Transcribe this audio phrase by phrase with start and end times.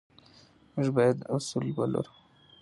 [0.73, 2.13] موږ باید اصول ولرو.